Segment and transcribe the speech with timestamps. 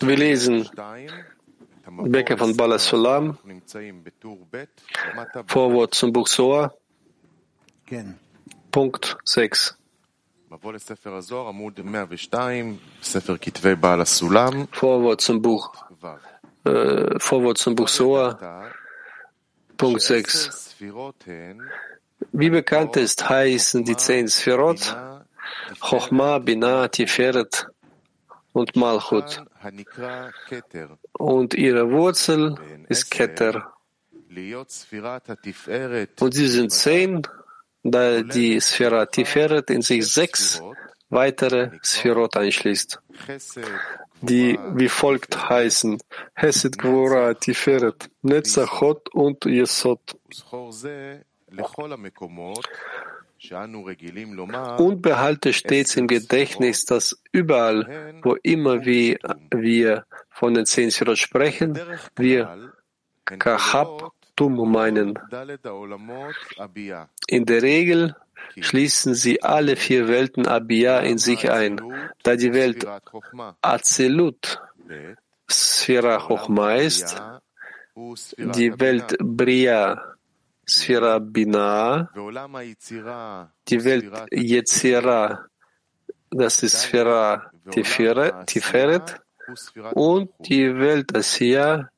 [0.00, 0.68] Wir lesen
[2.04, 3.36] Bäcker von Bala Sulam,
[5.46, 6.72] Vorwort zum Buch Soa,
[8.70, 9.76] Punkt 6.
[14.72, 15.72] Vorwort zum Buch,
[16.64, 18.38] äh, Vorwort zum Buch Soa,
[19.76, 20.76] Punkt 6.
[22.32, 24.96] Wie bekannt ist, heißen die zehn Sphirot
[25.80, 27.66] Chochma, Binah, Tiferet
[28.52, 29.42] und Malchut.
[31.12, 32.56] Und ihre Wurzel
[32.88, 33.72] ist Keter.
[36.20, 37.22] Und sie sind zehn,
[37.82, 40.60] da die Sphira Tiferet in sich sechs
[41.10, 43.00] weitere Sphirot einschließt,
[44.20, 45.98] die wie folgt heißen
[46.34, 50.00] Hesed Gvora Tiferet, Netzachot und Yesod.
[54.78, 59.18] Und behalte stets im Gedächtnis, dass überall, wo immer wir,
[59.50, 61.78] wir von den zehn Sirot sprechen,
[62.16, 62.72] wir
[63.24, 65.18] Kahab Tum meinen.
[67.26, 68.16] In der Regel
[68.60, 71.80] schließen sie alle vier Welten Abia in sich ein,
[72.22, 72.86] da die Welt
[73.62, 74.60] Azelut
[75.50, 77.20] Sphira Chochma ist,
[77.96, 80.17] die Welt Bria
[80.68, 82.10] Sphira Bina,
[83.68, 85.46] die Welt Yetzira,
[86.30, 89.20] das ist Sphira Tiferet,
[89.94, 91.88] und die Welt Asiya,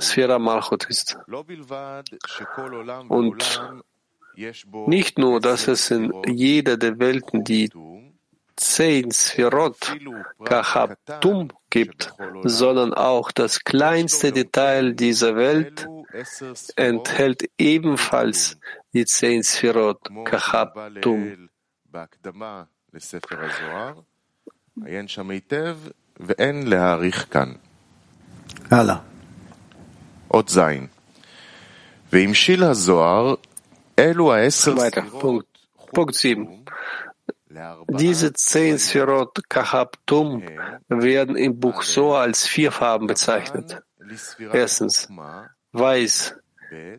[0.00, 1.16] Sphira Malchut ist.
[3.08, 3.62] Und
[4.86, 7.70] nicht nur, dass es in jeder der Welten die
[8.56, 9.96] zehn Sphirot
[10.44, 12.12] Kachatum gibt,
[12.42, 15.86] sondern auch das kleinste Detail dieser Welt
[16.76, 18.58] enthält ebenfalls
[18.92, 21.48] die zehn Sphirot Kachatum.
[34.76, 35.46] Weiter, Punkt,
[35.92, 36.64] Punkt 7.
[37.88, 40.42] Diese zehn Sphirot Kahabtum
[40.88, 43.82] werden im Buch Soa als vier Farben bezeichnet.
[44.52, 45.08] Erstens,
[45.72, 46.36] weiß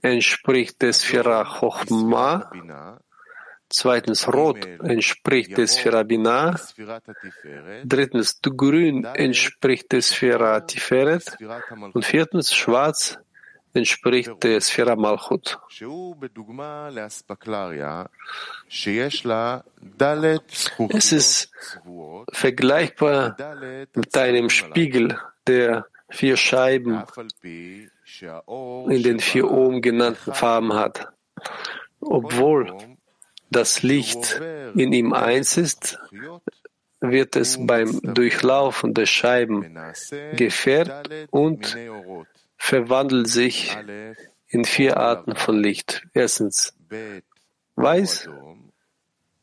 [0.01, 2.51] entspricht des Sphira Chochma,
[3.69, 6.59] zweitens, rot entspricht des Sphira Binah,
[7.85, 11.37] drittens, grün entspricht des Sphira Tiferet.
[11.93, 13.17] Und viertens, schwarz
[13.73, 15.59] entspricht der Sphira Malchut.
[20.89, 21.51] Es ist
[22.31, 23.37] vergleichbar
[23.95, 25.17] mit einem Spiegel,
[25.47, 27.03] der vier Scheiben
[28.89, 31.07] in den vier oben genannten Farben hat.
[32.01, 32.77] Obwohl
[33.49, 34.41] das Licht
[34.75, 35.99] in ihm eins ist,
[37.01, 39.75] wird es beim Durchlaufen der Scheiben
[40.35, 41.75] gefärbt und
[42.61, 43.75] verwandelt sich
[44.47, 46.03] in vier Arten von Licht.
[46.13, 46.73] Erstens
[47.75, 48.29] weiß,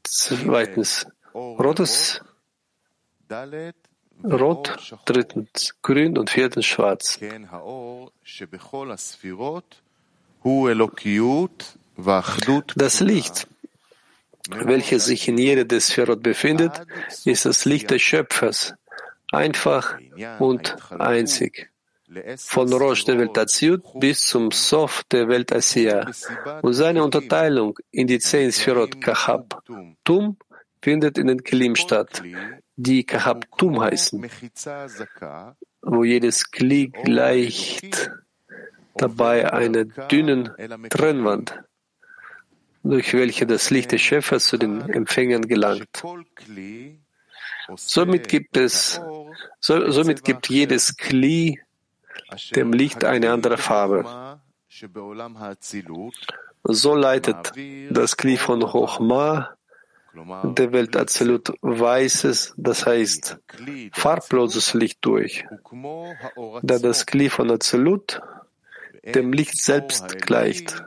[0.05, 2.23] zweitens rotes,
[4.25, 7.19] rot, drittens grün und viertens schwarz.
[12.77, 13.49] Das Licht,
[14.49, 16.87] welches sich in jeder des Sphirot befindet,
[17.25, 18.75] ist das Licht des Schöpfers,
[19.33, 19.99] einfach
[20.39, 21.69] und einzig
[22.39, 26.11] von Rosh der Welt Aziut bis zum Sof der Welt Asiya.
[26.63, 29.63] Und seine Unterteilung in die zehn Sphirot Kahab
[30.05, 30.37] Tum
[30.81, 32.23] findet in den Kelim statt,
[32.77, 34.27] die Kahab Tum heißen,
[35.83, 38.11] wo jedes Kli gleicht
[38.95, 40.51] dabei einer dünnen
[40.89, 41.61] Trennwand,
[42.83, 46.03] durch welche das Licht des Schöpfers zu den Empfängern gelangt.
[47.77, 49.01] Somit gibt es,
[49.61, 51.61] so, somit gibt jedes Kli
[52.55, 54.41] dem Licht eine andere Farbe.
[56.65, 57.53] So leitet
[57.91, 59.55] das Kli von Chochma
[60.43, 63.39] der Welt Azelut weißes, das heißt
[63.93, 65.45] farbloses Licht durch,
[66.63, 68.21] da das Kli von Azelut
[69.05, 70.85] dem Licht selbst gleicht.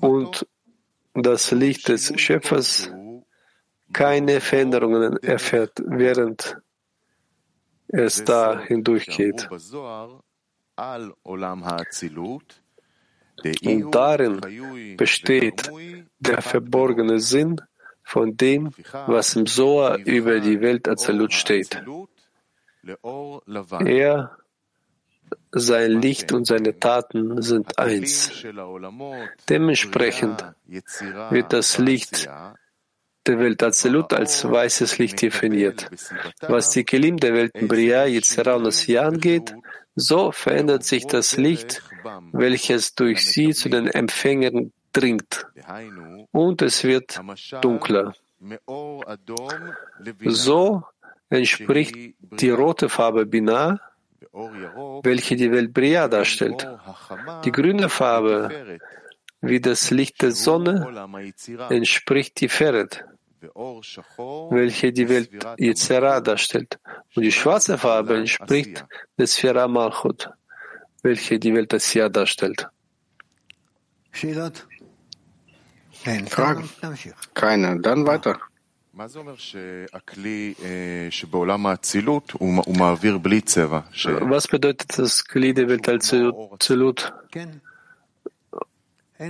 [0.00, 0.46] Und
[1.14, 2.90] das Licht des Schöpfers
[3.92, 6.58] keine Veränderungen erfährt, während
[7.88, 9.48] es da hindurchgeht.
[13.64, 15.70] Und darin besteht
[16.18, 17.60] der verborgene Sinn
[18.02, 18.70] von dem,
[19.06, 21.82] was im Soa über die Welt Azalut steht.
[23.84, 24.38] Er,
[25.52, 28.32] sein Licht und seine Taten sind eins.
[29.48, 30.44] Dementsprechend
[31.30, 32.28] wird das Licht
[33.28, 35.88] der Welt Azelut als weißes Licht definiert.
[36.40, 39.54] Was die Kelim der Welten Bria, Yitzhara und Asiya angeht,
[39.94, 41.82] so verändert sich das Licht,
[42.32, 45.46] welches durch sie zu den Empfängern dringt,
[46.32, 47.20] und es wird
[47.60, 48.14] dunkler.
[50.24, 50.82] So
[51.28, 53.80] entspricht die rote Farbe Binah,
[55.02, 56.66] welche die Welt Bria darstellt.
[57.44, 58.78] Die grüne Farbe,
[59.40, 61.08] wie das Licht der Sonne,
[61.70, 63.04] entspricht die Feret,
[64.50, 66.78] welche die Welt Yetzera darstellt.
[67.14, 68.84] Und die schwarze Farbe entspricht
[69.16, 70.30] der Sphera Malchut,
[71.02, 72.68] welche die Welt Asiya darstellt.
[76.28, 76.68] Fragen?
[77.34, 77.80] Keine.
[77.80, 78.38] Dann weiter.
[84.20, 86.12] Was bedeutet das Kli der Welt als
[86.58, 87.12] Zelut?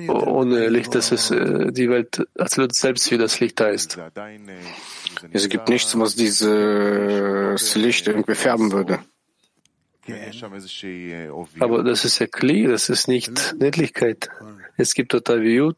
[0.09, 3.99] Ohne Licht, dass es äh, die Welt Azelut selbst wie das Licht da ist.
[5.33, 8.99] Es gibt nichts, was dieses Licht irgendwie färben würde.
[11.61, 14.31] Aber das ist ja Kli, das ist nicht Niedlichkeit.
[14.77, 15.77] Es gibt dort Aviut.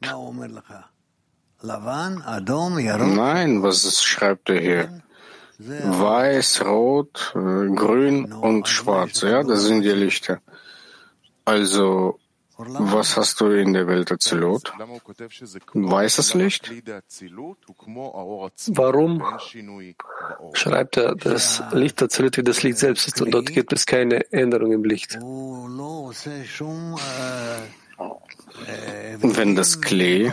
[3.07, 5.03] Nein, was schreibt er hier?
[5.59, 10.41] Weiß, Rot, äh, Grün und Schwarz, ja, das sind die Lichter.
[11.45, 12.19] Also,
[12.67, 14.73] was hast du in der Welt erzählt?
[15.73, 16.71] Weißes Licht?
[18.67, 19.25] Warum
[20.53, 24.31] schreibt er, das Licht erzählt, wie das Licht selbst ist und dort gibt es keine
[24.33, 25.19] Änderung im Licht?
[29.23, 30.33] Wenn das Klee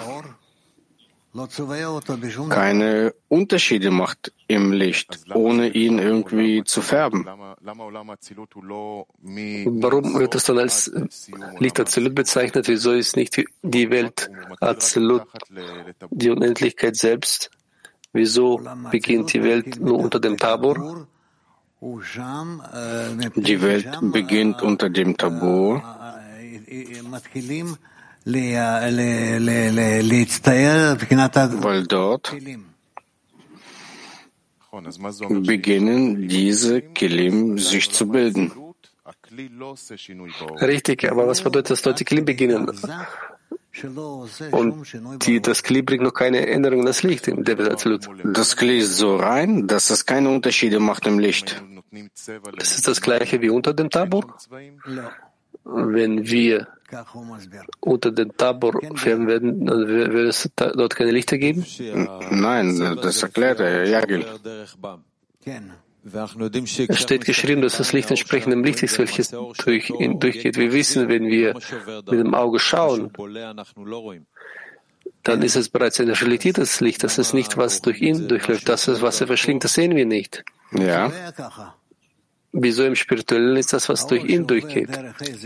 [2.50, 7.26] keine Unterschiede macht im Licht, ohne ihn irgendwie zu färben.
[7.26, 7.56] Warum
[10.20, 10.92] wird es dann als
[11.60, 12.68] Licht Azelut bezeichnet?
[12.68, 14.30] Wieso ist nicht die Welt
[14.60, 15.24] Azelut
[16.10, 17.52] die Unendlichkeit selbst?
[18.14, 21.08] Wieso beginnt die Welt nur unter dem Tabor?
[21.80, 25.84] Die Welt beginnt unter dem Tabor
[31.64, 32.36] weil dort
[35.46, 38.52] beginnen diese Kelim sich zu bilden.
[40.62, 42.70] Richtig, aber was bedeutet das, dort die Kelim beginnen?
[44.52, 48.10] Und die, das Kli bringt noch keine Änderung in das Licht in der Absolut.
[48.26, 51.64] Das Kli ist so rein, dass es keine Unterschiede macht im Licht.
[52.58, 54.36] Das ist das gleiche wie unter dem Tabor?
[55.70, 56.68] Wenn wir
[57.82, 61.66] unter den Tabor färben werden, dann wird es dort keine Lichter geben?
[62.32, 64.26] Nein, das erklärt er, Jagel.
[66.90, 69.32] Es steht geschrieben, dass das Licht entsprechend dem Licht ist, welches
[69.66, 70.58] durch ihn durchgeht.
[70.58, 73.12] Wir wissen, wenn wir mit dem Auge schauen,
[75.24, 77.04] dann ist es bereits ein reflektiertes Licht.
[77.04, 78.70] Das ist nicht, was durch ihn durchläuft.
[78.70, 80.46] Das ist, was er verschlingt, das sehen wir nicht.
[80.72, 81.12] Ja.
[82.54, 84.90] Wieso im Spirituellen ist das, was durch ihn durchgeht?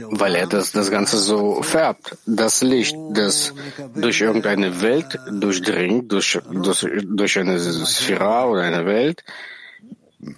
[0.10, 2.18] Weil er das, das Ganze so färbt.
[2.26, 3.54] Das Licht, das
[3.96, 9.24] durch irgendeine Welt durchdringt, durch, durch, durch eine Sphäre oder eine Welt,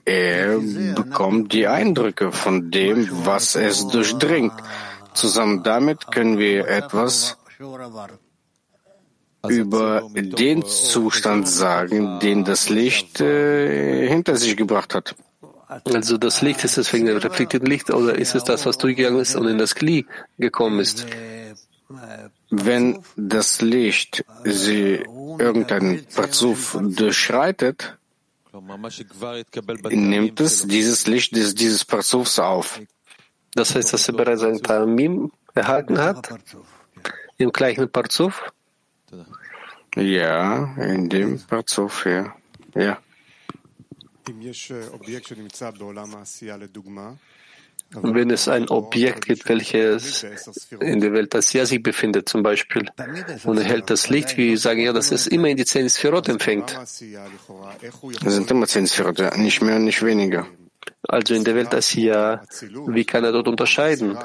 [0.06, 0.60] er
[0.95, 4.54] bekommt die Eindrücke von dem, was es durchdringt.
[5.13, 7.38] Zusammen damit können wir etwas
[9.48, 15.15] über den Zustand sagen, den das Licht äh, hinter sich gebracht hat.
[15.86, 19.20] Also das Licht, ist es wegen dem reflektierten Licht oder ist es das, was durchgegangen
[19.20, 20.06] ist und in das Kli
[20.38, 21.06] gekommen ist?
[22.50, 25.03] Wenn das Licht sie
[25.39, 27.98] irgendeinen Parzuf durchschreitet,
[29.89, 32.80] nimmt es dieses Licht des, dieses Parzufs auf.
[33.56, 36.30] Das heißt, dass er bereits ein Tamim erhalten hat,
[37.38, 38.51] im gleichen Parzuf?
[39.96, 42.36] Ja, in dem Parzuf, ja.
[42.74, 42.98] ja.
[47.96, 50.25] Wenn es ein Objekt gibt, welches
[50.80, 52.89] in der Welt Asiya sich befindet, zum Beispiel,
[53.44, 56.75] und erhält das Licht, wie sagen ja, dass es immer in die zehn Sphirot empfängt.
[56.82, 56.98] Es
[58.34, 59.38] sind immer zehn Sphirot, ja.
[59.38, 60.48] nicht mehr, nicht weniger.
[61.08, 62.44] Also in der Welt Asiya,
[62.88, 64.18] wie kann er dort unterscheiden?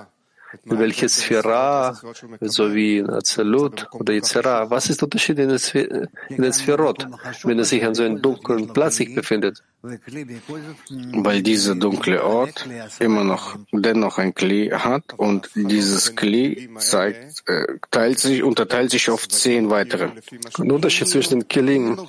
[0.65, 1.99] Welches Sphira,
[2.41, 7.07] so wie in Azalut oder Yitzhara, was ist der Unterschied in den Sphirot,
[7.45, 9.63] wenn er sich an so einem dunklen Platz sich befindet?
[9.81, 12.67] Weil dieser dunkle Ort
[12.99, 19.09] immer noch dennoch ein Kli hat und dieses Kli zeigt, äh, teilt sich, unterteilt sich
[19.09, 20.11] auf zehn weitere.
[20.59, 22.09] Der Unterschied zwischen den Kelim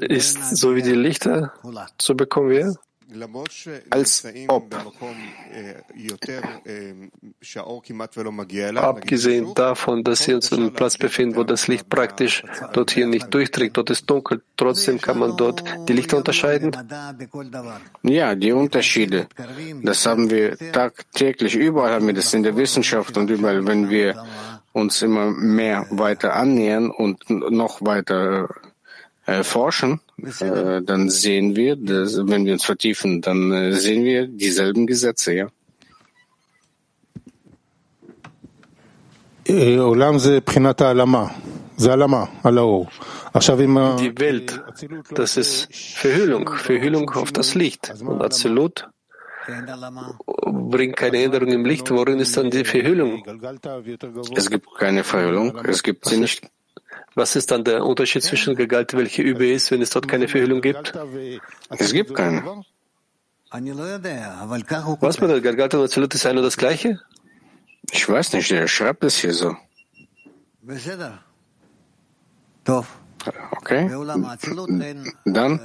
[0.00, 1.52] ist so wie die Lichter,
[2.00, 2.76] so bekommen wir
[3.90, 4.74] als ob.
[8.76, 13.32] Abgesehen davon, dass sie uns einen Platz befinden, wo das Licht praktisch dort hier nicht
[13.32, 16.72] durchdringt, dort ist dunkel, trotzdem kann man dort die Lichter unterscheiden?
[18.02, 19.28] Ja, die Unterschiede,
[19.82, 24.24] das haben wir tagtäglich, überall haben wir das in der Wissenschaft und überall, wenn wir
[24.72, 28.48] uns immer mehr weiter annähern und noch weiter
[29.26, 34.26] äh, forschen, äh, dann sehen wir, dass, wenn wir uns vertiefen, dann äh, sehen wir
[34.26, 35.48] dieselben Gesetze, ja.
[43.96, 44.60] Die Welt,
[45.10, 47.92] das ist Verhüllung, Verhüllung auf das Licht.
[48.00, 48.88] Und Azilut
[50.46, 51.90] bringt keine Änderung im Licht.
[51.90, 53.22] Worin ist dann die Verhüllung?
[54.34, 56.48] Es gibt keine Verhüllung, es gibt sie nicht.
[57.16, 60.60] Was ist dann der Unterschied zwischen Gegalt, welche Übe ist, wenn es dort keine Verhüllung
[60.60, 60.92] gibt?
[61.70, 62.62] Es gibt keine.
[65.00, 67.00] Was bedeutet Galgat und Azilut ist ein und das gleiche?
[67.90, 69.56] Ich weiß nicht, er schreibt es hier so.
[73.52, 73.88] Okay.
[75.24, 75.60] Dann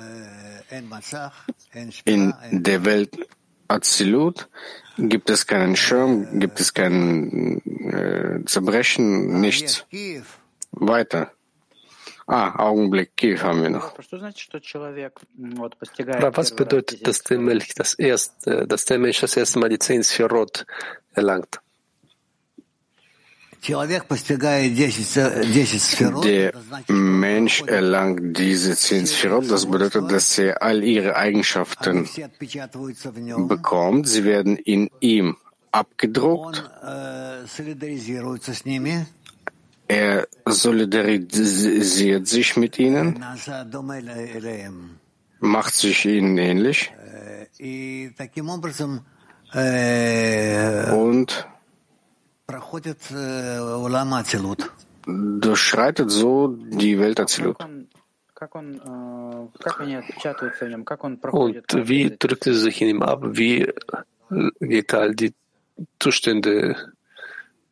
[2.05, 3.27] in der Welt
[3.67, 4.47] Azilut
[4.97, 9.85] gibt es keinen Schirm, gibt es kein äh, Zerbrechen, nichts.
[10.71, 11.33] Weiter.
[12.27, 13.97] Ah, Augenblick, Kiew haben wir noch.
[16.33, 20.03] Was bedeutet, dass der Mensch das erste, dass der Mensch das erste Mal die zehn
[20.03, 20.65] Sphirot
[21.13, 21.59] erlangt?
[26.23, 26.53] Der
[26.87, 32.09] Mensch erlangt diese zehn Sphirot, das bedeutet, dass er all ihre Eigenschaften
[33.47, 34.07] bekommt.
[34.07, 35.37] Sie werden in ihm
[35.71, 36.69] abgedruckt.
[39.91, 43.21] Er solidarisiert sich mit ihnen,
[45.41, 46.93] macht sich ihnen ähnlich
[51.03, 51.47] und
[55.05, 57.57] durchschreitet so die Welt Azilut.
[61.31, 63.19] Und wie drückt es sich in ihm ab?
[63.23, 63.67] Wie
[64.61, 65.33] geht all die
[65.99, 66.93] Zustände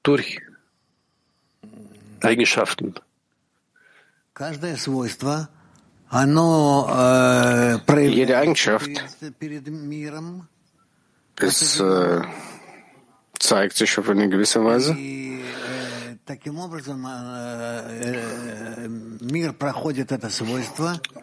[0.04, 0.42] durch?
[2.22, 2.96] Eigenschaften.
[7.98, 8.90] Jede Eigenschaft
[11.42, 12.22] es, äh,
[13.40, 14.96] zeigt sich auf eine gewisse Weise.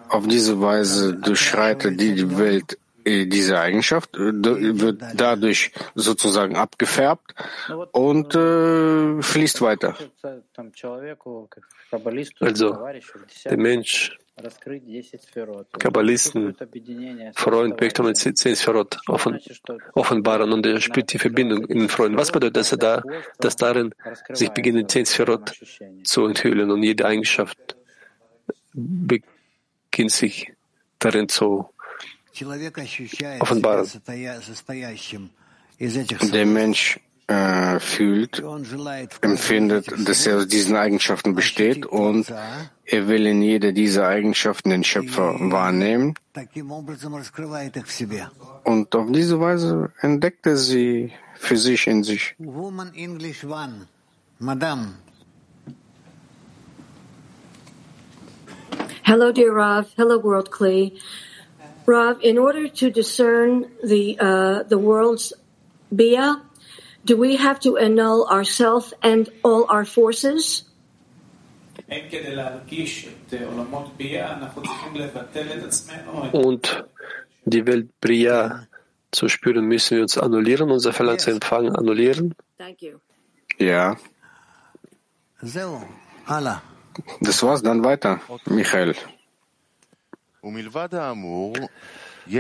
[0.09, 7.35] Auf diese Weise durchschreitet die Welt diese Eigenschaft, wird dadurch sozusagen abgefärbt
[7.93, 9.95] und äh, fließt weiter.
[12.41, 12.79] Also
[13.45, 14.19] der Mensch,
[15.79, 16.55] Kabbalisten,
[17.35, 19.41] Freund möchte man zehn Sphirot offen,
[19.95, 22.19] offenbaren und er spürt die Verbindung in den Freunden.
[22.19, 23.03] Was bedeutet, dass er da,
[23.39, 23.95] dass darin
[24.33, 25.53] sich beginnen, zehn Sphirot
[26.05, 27.77] zu enthüllen und jede Eigenschaft
[28.75, 30.53] beginnt sich
[30.99, 31.71] darin zu
[33.41, 33.89] offenbaren.
[36.33, 38.43] Der Mensch äh, fühlt,
[39.21, 42.33] empfindet, dass er aus diesen Eigenschaften besteht und
[42.85, 46.15] er will in jeder dieser Eigenschaften den Schöpfer wahrnehmen.
[48.65, 52.37] Und auf diese Weise entdeckt er sie für sich in sich.
[59.03, 59.87] Hello, dear Rav.
[59.97, 60.93] Hello, World Clay.
[61.87, 65.33] Rav, in order to discern the uh, the world's
[65.95, 66.43] bia,
[67.05, 70.65] do we have to annul ourself and all our forces?
[76.33, 76.85] Und
[77.45, 78.67] die Welt Bria
[79.13, 82.35] zu spüren, müssen wir uns annullieren, unser Verlangen zu empfangen, annullieren?
[83.59, 83.97] Ja.
[87.21, 88.97] Das war's, dann weiter, Michael.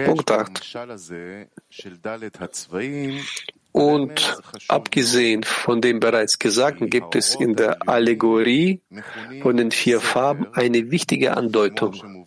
[0.04, 0.76] Punkt 8.
[3.72, 8.80] Und abgesehen von dem bereits Gesagten gibt es in der Allegorie
[9.42, 12.26] von den vier Farben eine wichtige Andeutung.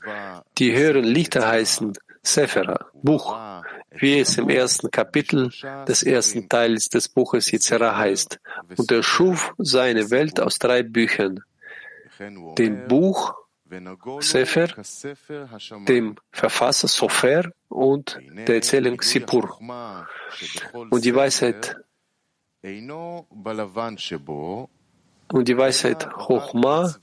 [0.59, 3.35] Die höheren Lichter heißen Sephira, Buch,
[3.91, 5.49] wie es im ersten Kapitel
[5.87, 8.39] des ersten Teils des Buches Yitzhara heißt.
[8.75, 11.39] Und er schuf seine Welt aus drei Büchern.
[12.57, 13.33] Dem Buch
[14.19, 14.67] Sefer,
[15.87, 19.59] dem Verfasser Sofer und der Erzählung Sipur.
[20.89, 21.75] Und die Weisheit
[25.31, 26.95] Und die Weisheit Chochma,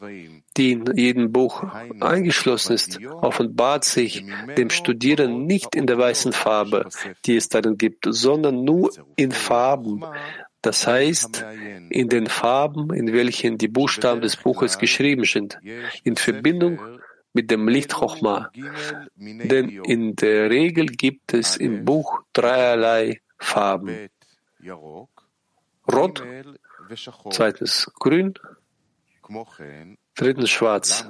[0.56, 1.62] die in jedem Buch
[2.00, 4.24] eingeschlossen ist, offenbart sich
[4.56, 6.88] dem Studierenden nicht in der weißen Farbe,
[7.24, 10.04] die es darin gibt, sondern nur in Farben.
[10.62, 11.44] Das heißt,
[11.90, 15.58] in den Farben, in welchen die Buchstaben des Buches geschrieben sind,
[16.02, 16.80] in Verbindung
[17.32, 18.50] mit dem Licht Chochma.
[19.14, 24.08] Denn in der Regel gibt es im Buch dreierlei Farben.
[25.92, 26.24] Rot,
[27.30, 28.34] zweitens grün,
[30.14, 31.04] drittens schwarz.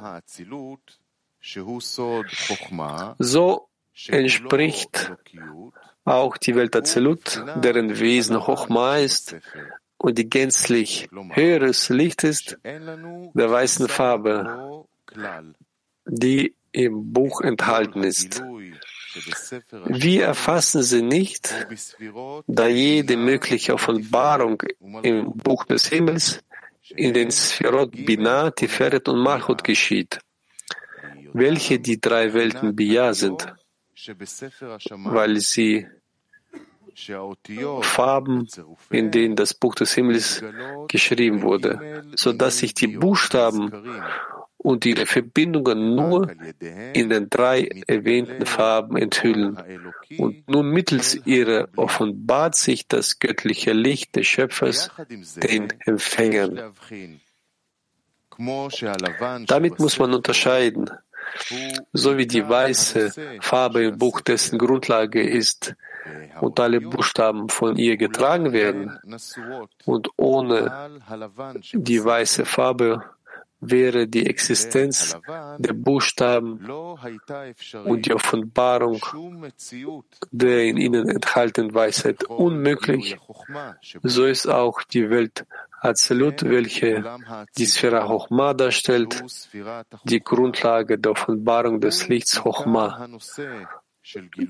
[3.18, 3.68] So
[4.08, 5.12] entspricht
[6.06, 9.36] auch die Welt Azelut, deren Wesen Chochma ist
[9.98, 14.86] und die gänzlich höheres Licht ist, der weißen Farbe,
[16.06, 18.42] die im Buch enthalten ist.
[19.86, 21.54] Wir erfassen sie nicht,
[22.46, 24.62] da jede mögliche Offenbarung
[25.02, 26.40] im Buch des Himmels
[26.90, 30.20] in den Sphirot Binah, Tiferet und Malchut geschieht,
[31.32, 33.54] welche die drei Welten Bia sind,
[35.04, 35.86] weil sie
[37.82, 38.48] Farben,
[38.90, 40.42] in denen das Buch des Himmels
[40.88, 43.70] geschrieben wurde, so dass sich die Buchstaben
[44.66, 46.32] und ihre Verbindungen nur
[46.92, 49.56] in den drei erwähnten Farben enthüllen.
[50.18, 54.90] Und nur mittels ihrer offenbart sich das göttliche Licht des Schöpfers
[55.36, 56.72] den Empfängern.
[59.46, 60.90] Damit muss man unterscheiden.
[61.92, 65.74] So wie die weiße Farbe im Buch dessen Grundlage ist
[66.40, 68.98] und alle Buchstaben von ihr getragen werden.
[69.84, 70.90] Und ohne
[71.72, 73.02] die weiße Farbe
[73.60, 75.16] wäre die Existenz
[75.58, 76.64] der Buchstaben
[77.84, 79.00] und die Offenbarung
[80.30, 83.16] der in ihnen enthaltenen Weisheit unmöglich,
[84.02, 85.46] so ist auch die Welt
[85.86, 87.04] Azelut, welche
[87.56, 89.22] die Sphäre Chochma darstellt,
[90.04, 93.08] die Grundlage der Offenbarung des Lichts Chochma,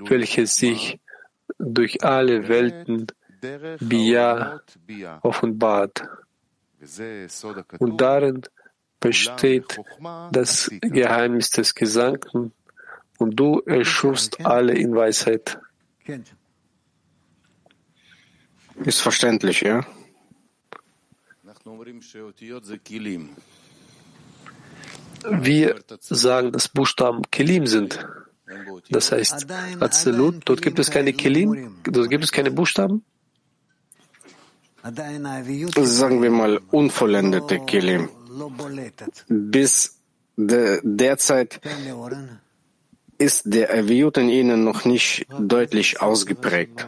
[0.09, 0.99] welche sich
[1.57, 3.07] durch alle Welten
[3.79, 4.61] Bia
[5.21, 6.03] offenbart.
[7.79, 8.41] Und darin
[8.99, 9.79] besteht
[10.31, 12.51] das Geheimnis des Gesandten
[13.19, 15.59] und du erschufst alle in Weisheit.
[18.83, 19.85] Ist verständlich, ja?
[25.29, 28.05] Wir sagen, dass Buchstaben Kelim sind.
[28.89, 29.47] Das heißt,
[29.79, 33.03] Azelut, dort gibt es keine Kelim, dort gibt es keine Buchstaben?
[35.83, 38.09] Sagen wir mal unvollendete Kelim.
[39.27, 39.99] Bis
[40.37, 41.59] de, derzeit
[43.17, 46.87] ist der Aviut in ihnen noch nicht deutlich ausgeprägt.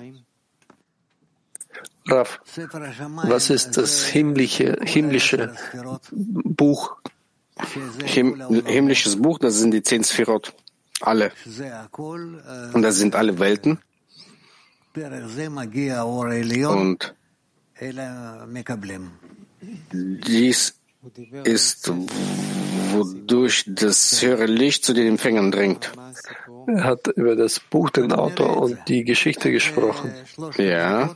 [2.11, 2.39] Rav,
[3.23, 5.53] was ist das himmlische, himmlische
[6.11, 6.97] Buch?
[8.03, 10.53] Him, himmlisches Buch, das sind die zehn Sphirot.
[11.01, 11.31] Alle.
[12.73, 13.79] Und das sind alle Welten.
[16.69, 17.15] Und
[19.91, 20.73] dies
[21.43, 21.91] ist,
[22.91, 25.91] wodurch das höhere Licht zu den Empfängern dringt.
[26.67, 30.13] Er hat über das Buch, den Autor und die Geschichte gesprochen.
[30.57, 31.15] Ja.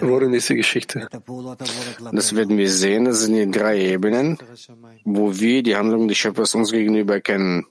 [0.00, 1.08] Worin ist die Geschichte?
[2.12, 3.04] Das werden wir sehen.
[3.04, 4.38] Das sind die drei Ebenen,
[5.04, 7.66] wo wir die Handlung des Schöpfers uns gegenüber kennen.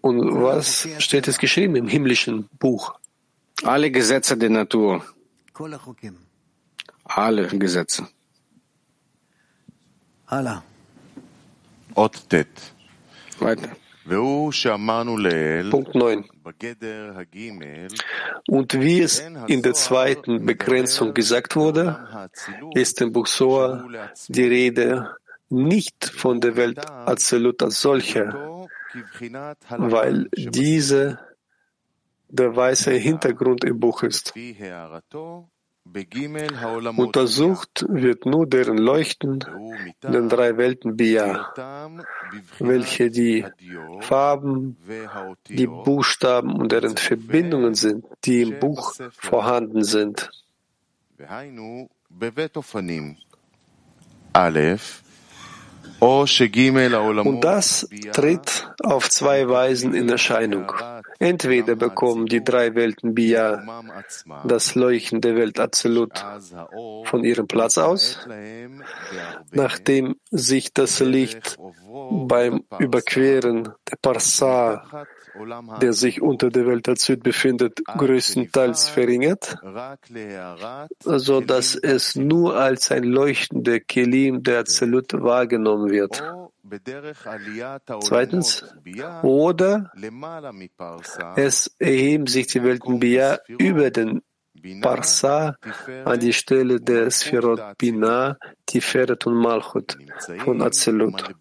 [0.00, 2.98] Und was steht es geschrieben im himmlischen Buch?
[3.62, 5.04] Alle Gesetze der Natur.
[7.04, 8.08] Alle Gesetze.
[13.38, 13.70] Weiter.
[15.70, 16.24] Punkt 9.
[18.48, 22.28] Und wie es in der zweiten Begrenzung gesagt wurde,
[22.74, 23.86] ist im Buch Soa
[24.28, 25.14] die Rede
[25.50, 28.66] nicht von der Welt Azelut als solcher,
[29.76, 31.18] weil diese
[32.28, 34.34] der weiße Hintergrund im Buch ist.
[36.96, 39.44] Untersucht wird nur deren Leuchten
[40.02, 41.52] in den drei Welten Bia,
[42.58, 43.44] welche die
[44.00, 44.76] Farben,
[45.48, 50.30] die Buchstaben und deren Verbindungen sind, die im Buch vorhanden sind.
[56.00, 60.72] Und das tritt auf zwei Weisen in Erscheinung.
[61.20, 63.82] Entweder bekommen die drei Welten Bia,
[64.44, 66.12] das Leuchten der Welt Absolut,
[67.04, 68.28] von ihrem Platz aus,
[69.50, 71.56] nachdem sich das Licht
[72.26, 75.06] beim Überqueren der Parsa,
[75.80, 79.56] der sich unter der Welt Absolut befindet, größtenteils verringert,
[81.00, 86.22] so dass es nur als ein leuchtender Kelim der Absolut wahrgenommen wird.
[88.00, 88.64] Zweitens,
[89.22, 89.90] oder
[91.36, 94.22] es erheben sich die Welten Bia über den
[94.80, 95.56] Parsa
[96.04, 99.98] an die Stelle der Sphirot Bina, Tiferet und Malchut
[100.44, 101.34] von Azelut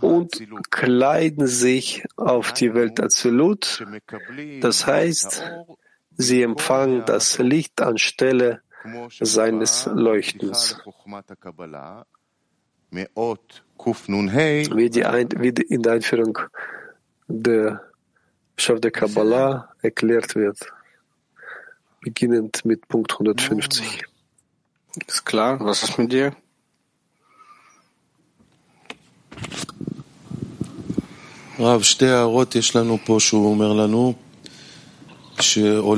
[0.00, 3.84] und kleiden sich auf die Welt Azelut,
[4.60, 5.42] das heißt,
[6.16, 8.62] sie empfangen das Licht anstelle
[9.20, 10.80] seines Leuchtens.
[14.74, 16.38] Wie, die Ein wie in der Einführung
[17.28, 17.82] der
[18.56, 20.58] Schaf der Kabbalah erklärt wird,
[22.02, 24.04] beginnend mit Punkt 150.
[25.06, 26.36] Ist klar, was ist mit dir?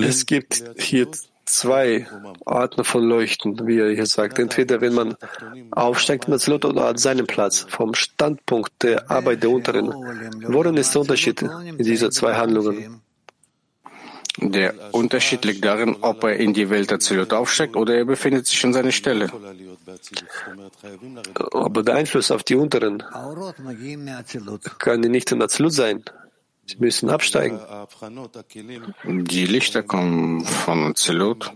[0.02, 1.08] Es gibt hier
[1.44, 2.06] zwei
[2.44, 4.38] Arten von Leuchten, wie er hier sagt.
[4.38, 5.16] Entweder wenn man
[5.70, 9.88] aufsteigt in das Lot oder an seinem Platz, vom Standpunkt der Arbeit der Unteren.
[10.48, 13.00] Worin ist der Unterschied in diesen zwei Handlungen?
[14.38, 18.64] Der Unterschied liegt darin, ob er in die Welt Azilut aufsteigt oder er befindet sich
[18.64, 19.30] an seiner Stelle.
[21.52, 23.02] Aber der Einfluss auf die Unteren
[24.78, 26.04] kann nicht in Azilut sein.
[26.66, 27.60] Sie müssen absteigen.
[29.04, 31.52] Die Lichter kommen von Azilut.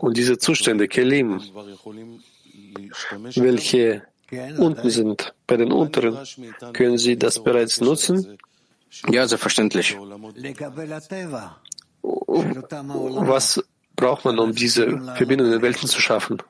[0.00, 1.40] Und diese Zustände, Kelim,
[3.34, 4.02] welche
[4.58, 6.18] unten sind, bei den Unteren,
[6.74, 8.38] können Sie das bereits nutzen?
[9.10, 9.96] Ja, selbstverständlich.
[12.30, 13.62] Was
[13.96, 16.42] braucht man, um diese verbindenden Welten zu schaffen?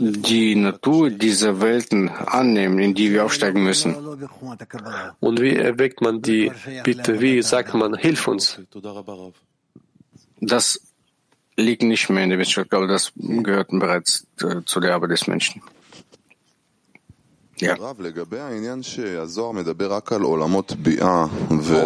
[0.00, 3.94] Die Natur dieser Welten annehmen, in die wir aufsteigen müssen.
[5.20, 6.52] Und wie erweckt man die
[6.84, 7.20] Bitte?
[7.20, 8.60] Wie sagt man, hilf uns?
[10.40, 10.80] Das
[11.56, 15.26] liegt nicht mehr in der Wissenschaft, aber das gehört bereits äh, zu der Arbeit des
[15.26, 15.62] Menschen.
[17.60, 17.74] Ja.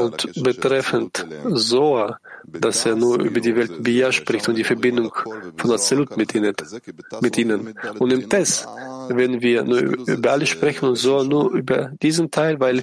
[0.00, 5.12] Und betreffend Zohar, dass er nur über die Welt Bia spricht und die Verbindung
[5.56, 6.54] von Azelut mit ihnen,
[7.20, 7.74] mit ihnen.
[7.98, 8.68] Und im Test,
[9.08, 12.82] wenn wir nur über alles sprechen und Zohar nur über diesen Teil, weil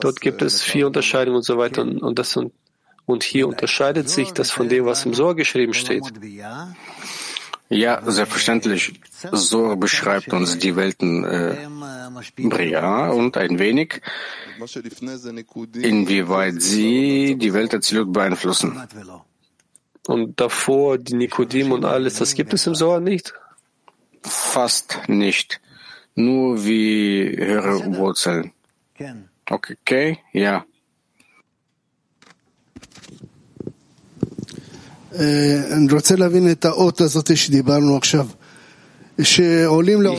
[0.00, 2.52] dort gibt es vier Unterscheidungen und so weiter und, und das und,
[3.06, 6.04] und hier unterscheidet sich das von dem, was im Zohar geschrieben steht.
[7.70, 8.98] Ja, selbstverständlich.
[9.32, 11.68] So beschreibt uns die Welten äh,
[12.36, 14.00] Bria und ein wenig,
[15.74, 18.80] inwieweit sie die Welt Azilut beeinflussen.
[20.06, 23.34] Und davor die Nikodim und alles, das gibt es im Sohar nicht?
[24.22, 25.60] Fast nicht.
[26.14, 28.52] Nur wie höhere Wurzeln.
[28.94, 29.14] Okay,
[29.50, 30.64] okay, ja.
[39.16, 39.38] Ich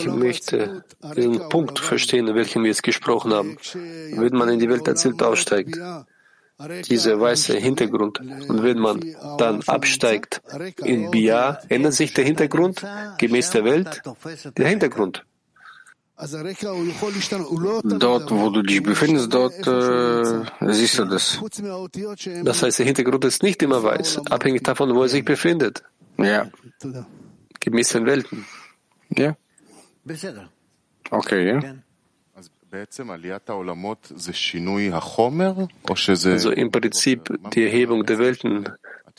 [0.07, 0.83] möchte
[1.15, 3.57] den Punkt verstehen, in welchem wir jetzt gesprochen haben.
[3.73, 5.79] Wenn man in die Welt erzählt aufsteigt,
[6.89, 8.99] dieser weiße Hintergrund, und wenn man
[9.37, 10.41] dann absteigt
[10.83, 12.85] in Bia, ändert sich der Hintergrund
[13.17, 14.01] gemäß der Welt?
[14.57, 15.23] Der Hintergrund.
[17.99, 21.39] Dort, wo du dich befindest, dort äh, siehst du das.
[22.43, 25.81] Das heißt, der Hintergrund ist nicht immer weiß, abhängig davon, wo er sich befindet.
[26.17, 26.49] Ja.
[27.61, 28.45] Gemäß den Welten.
[29.15, 29.37] Ja.
[31.09, 31.59] Okay, ja.
[36.33, 38.69] Also im Prinzip die Erhebung der Welten,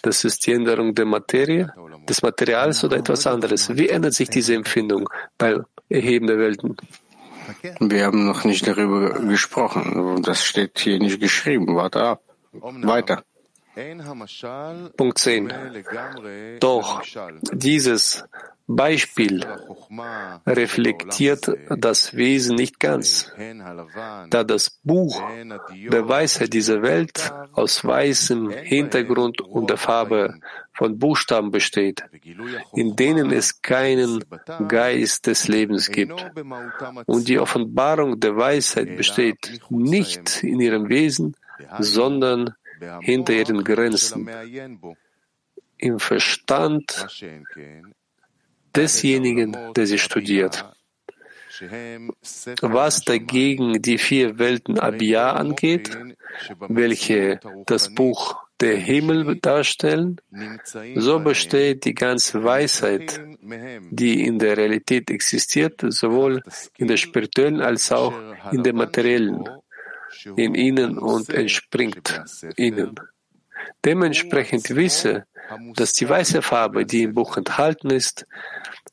[0.02, 1.72] das ist die Änderung der Materie,
[2.08, 3.76] des Materials oder etwas anderes.
[3.76, 5.08] Wie ändert sich diese Empfindung
[5.38, 6.76] beim Erheben der Welten?
[7.80, 10.22] Wir haben noch nicht darüber gesprochen.
[10.22, 11.74] Das steht hier nicht geschrieben.
[11.74, 12.22] Warte ab.
[12.52, 13.24] Weiter.
[14.96, 15.52] Punkt 10.
[16.60, 17.02] Doch
[17.52, 18.24] dieses
[18.76, 19.44] Beispiel
[20.46, 23.32] reflektiert das Wesen nicht ganz,
[24.30, 25.22] da das Buch
[25.72, 30.38] der Weisheit dieser Welt aus weißem Hintergrund und der Farbe
[30.72, 32.04] von Buchstaben besteht,
[32.74, 34.24] in denen es keinen
[34.68, 36.30] Geist des Lebens gibt.
[37.06, 41.36] Und die Offenbarung der Weisheit besteht nicht in ihrem Wesen,
[41.78, 42.54] sondern
[43.00, 44.28] hinter ihren Grenzen,
[45.76, 47.06] im Verstand
[48.74, 50.64] desjenigen, der sie studiert.
[52.62, 55.90] Was dagegen die vier Welten Abia angeht,
[56.68, 60.20] welche das Buch der Himmel darstellen,
[60.94, 63.20] so besteht die ganze Weisheit,
[63.90, 66.42] die in der Realität existiert, sowohl
[66.76, 68.14] in der spirituellen als auch
[68.52, 69.48] in der materiellen,
[70.36, 72.22] in ihnen und entspringt
[72.56, 72.94] ihnen.
[73.84, 75.24] Dementsprechend wisse,
[75.74, 78.26] dass die weiße Farbe, die im Buch enthalten ist,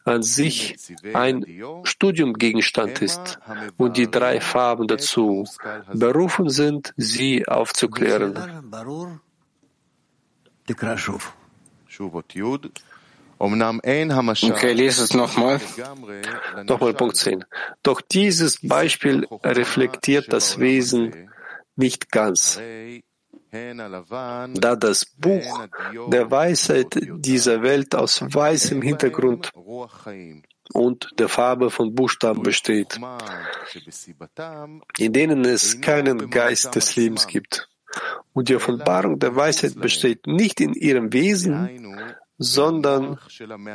[0.06, 0.78] an sich
[1.14, 1.46] ein
[1.84, 3.40] Studiumgegenstand ist
[3.76, 5.46] und die drei Farben dazu
[5.94, 8.36] berufen sind, sie aufzuklären.
[13.40, 15.62] Okay, lese es nochmal.
[16.66, 17.46] Nochmal Punkt 10.
[17.84, 21.30] Doch dieses Beispiel reflektiert das Wesen
[21.76, 22.60] nicht ganz
[24.54, 25.68] da das Buch
[26.10, 29.52] der Weisheit dieser Welt aus weißem Hintergrund
[30.74, 33.00] und der Farbe von Buchstaben besteht,
[34.98, 37.70] in denen es keinen Geist des Lebens gibt.
[38.34, 42.06] Und die Offenbarung der Weisheit besteht nicht in ihrem Wesen,
[42.38, 43.18] sondern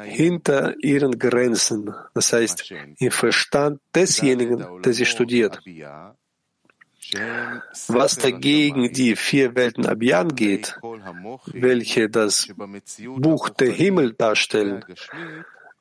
[0.04, 5.60] hinter ihren Grenzen, das heißt im Verstand desjenigen, der sie studiert.
[7.88, 10.78] Was dagegen die vier Welten Abyan geht,
[11.52, 12.48] welche das
[13.16, 14.84] Buch der Himmel darstellen,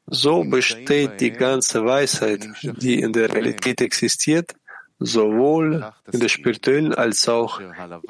[0.07, 4.53] so besteht die ganze Weisheit, die in der Realität existiert,
[4.99, 7.61] sowohl in der spirituellen als auch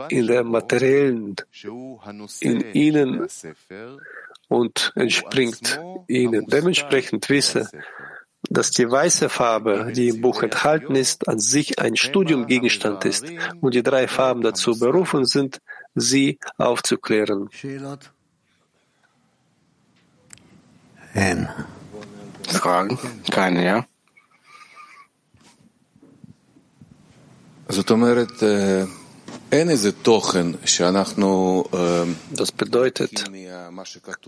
[0.09, 1.35] in der materiellen,
[2.39, 3.27] in ihnen
[4.47, 6.45] und entspringt ihnen.
[6.47, 7.69] Dementsprechend wisse,
[8.51, 13.25] dass die weiße Farbe, die im Buch enthalten ist, an sich ein Studiumgegenstand ist
[13.61, 15.61] und die drei Farben dazu berufen sind,
[15.95, 17.49] sie aufzuklären.
[22.49, 22.99] Fragen?
[23.31, 23.85] Keine, ja?
[32.31, 33.23] Das bedeutet,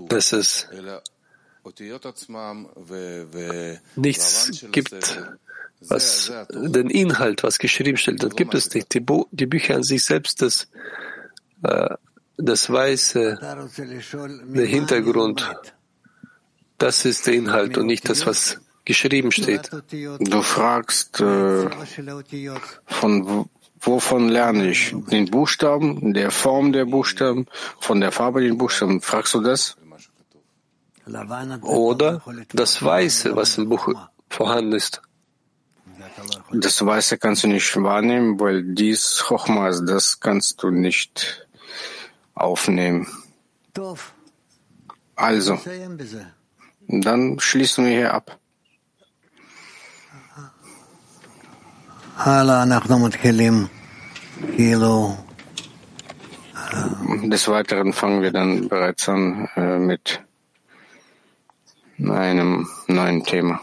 [0.07, 0.69] dass es
[3.95, 5.21] nichts gibt,
[5.81, 8.93] was den Inhalt, was geschrieben steht, das gibt es nicht.
[8.93, 10.67] Die, Bo die Bücher an sich selbst, das,
[11.63, 11.95] äh,
[12.37, 15.55] das weiße, der Hintergrund,
[16.77, 19.69] das ist der Inhalt und nicht das, was geschrieben steht.
[20.19, 21.69] Du fragst, äh,
[22.85, 23.49] von
[23.85, 24.95] wovon lerne ich?
[25.11, 27.47] Den Buchstaben, der Form der Buchstaben,
[27.79, 29.01] von der Farbe den Buchstaben.
[29.01, 29.77] Fragst du das?
[31.61, 32.21] Oder
[32.53, 33.89] das Weiße, was im Buch
[34.29, 35.01] vorhanden ist.
[36.51, 41.47] Das Weiße kannst du nicht wahrnehmen, weil dies Chochma ist, das kannst du nicht
[42.35, 43.07] aufnehmen.
[45.15, 45.59] Also,
[46.87, 48.39] dann schließen wir hier ab.
[57.23, 60.21] Des Weiteren fangen wir dann bereits an äh, mit
[61.98, 63.60] einem neuen Thema.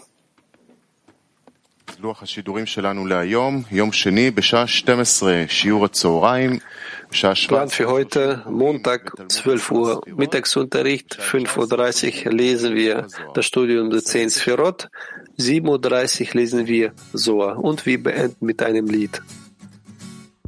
[7.47, 14.29] Plan für heute, Montag, 12 Uhr, Mittagsunterricht, 5.30 Uhr lesen wir das Studium der 10
[14.29, 14.89] Sphirot,
[15.39, 19.21] 7.30 Uhr lesen wir Soa und wir beenden mit einem Lied.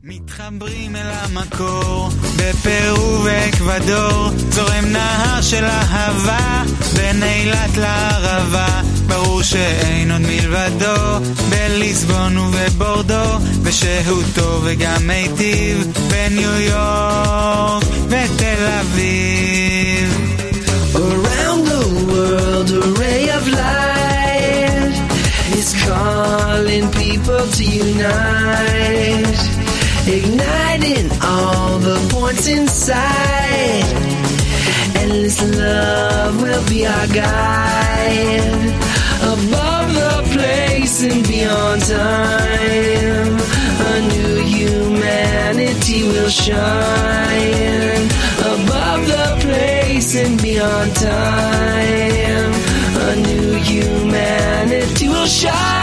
[0.10, 6.63] מתחברים אל המקור, בפרו ואקוודור, זורם נהר של אהבה,
[6.97, 18.67] בין אילת לערבה, ברור שאין עוד מלבדו, בליסבון ובבורדו, ושהותו וגם מיטיב, בניו יורק ותל
[18.81, 20.19] אביב.
[20.95, 24.95] Around the world, a ray of light
[25.59, 29.62] is calling people to unite.
[30.07, 33.85] Igniting all the points inside.
[34.97, 38.73] Endless love will be our guide.
[39.23, 43.37] Above the place and beyond time,
[43.91, 48.05] a new humanity will shine.
[48.41, 52.53] Above the place and beyond time,
[53.09, 55.82] a new humanity will shine.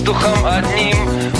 [0.00, 0.96] Воздухом одним.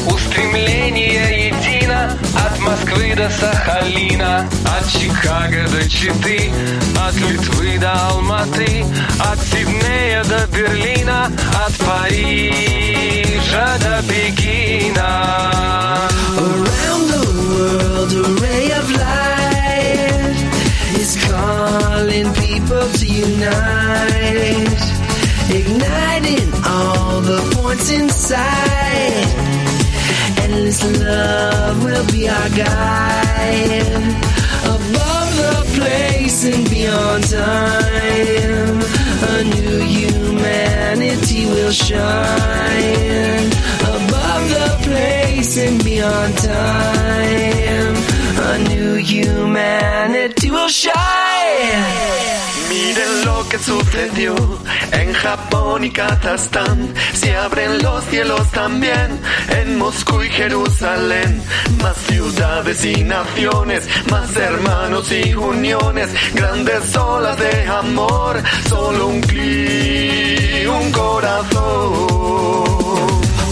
[0.06, 6.50] Устремление едино От Москвы до Сахалина От Чикаго до Читы
[6.96, 8.84] От Литвы до Алматы
[9.18, 11.30] От Сиднея до Берлина
[11.66, 15.08] От Парижа до Пекина.
[16.36, 20.38] Around the world a ray of light
[20.98, 24.99] Is calling people to unite
[25.50, 29.26] igniting all the points inside.
[30.42, 33.86] Endless love will be our guide.
[34.76, 38.76] Above the place and beyond time,
[39.32, 43.46] a new humanity will shine.
[43.96, 47.94] Above the place and beyond time,
[48.50, 52.29] a new humanity will shine.
[52.90, 54.34] Miren lo que sucedió
[54.90, 56.92] en Japón y Kazajstán.
[57.14, 59.20] Se abren los cielos también
[59.60, 61.40] en Moscú y Jerusalén.
[61.80, 66.10] Más ciudades y naciones, más hermanos y uniones.
[66.34, 72.00] Grandes olas de amor, solo un clic, un corazón.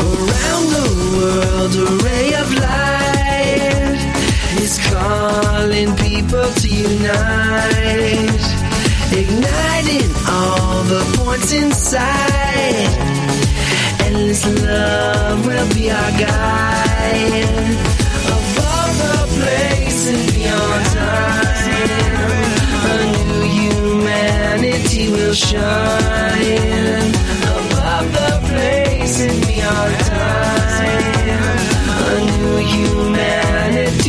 [0.01, 4.01] Around the world, a ray of light
[4.64, 8.46] is calling people to unite,
[9.12, 12.88] igniting all the points inside.
[14.05, 17.49] Endless love will be our guide.
[18.37, 21.88] Above the place and beyond time,
[22.90, 27.09] a new humanity will shine.
[27.57, 31.42] Above the place and beyond time,
[32.07, 34.09] a new humanity.